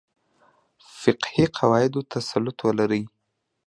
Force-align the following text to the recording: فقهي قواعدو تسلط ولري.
فقهي 0.99 1.45
قواعدو 1.57 1.99
تسلط 2.13 2.57
ولري. 2.67 3.01